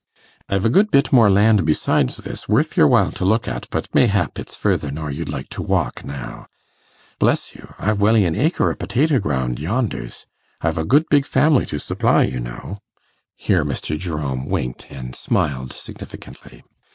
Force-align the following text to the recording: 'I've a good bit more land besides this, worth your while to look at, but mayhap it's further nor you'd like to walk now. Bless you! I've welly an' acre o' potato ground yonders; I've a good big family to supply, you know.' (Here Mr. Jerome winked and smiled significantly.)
'I've 0.49 0.65
a 0.65 0.69
good 0.69 0.89
bit 0.89 1.13
more 1.13 1.29
land 1.29 1.63
besides 1.63 2.17
this, 2.17 2.49
worth 2.49 2.75
your 2.75 2.87
while 2.87 3.11
to 3.11 3.23
look 3.23 3.47
at, 3.47 3.67
but 3.69 3.87
mayhap 3.93 4.39
it's 4.39 4.55
further 4.55 4.89
nor 4.89 5.11
you'd 5.11 5.29
like 5.29 5.47
to 5.49 5.61
walk 5.61 6.03
now. 6.03 6.47
Bless 7.19 7.53
you! 7.53 7.75
I've 7.77 8.01
welly 8.01 8.25
an' 8.25 8.33
acre 8.33 8.71
o' 8.71 8.75
potato 8.75 9.19
ground 9.19 9.59
yonders; 9.59 10.25
I've 10.59 10.79
a 10.79 10.85
good 10.85 11.05
big 11.11 11.27
family 11.27 11.67
to 11.67 11.79
supply, 11.79 12.23
you 12.23 12.39
know.' 12.39 12.79
(Here 13.35 13.63
Mr. 13.63 13.95
Jerome 13.95 14.47
winked 14.47 14.87
and 14.89 15.15
smiled 15.15 15.71
significantly.) 15.71 16.63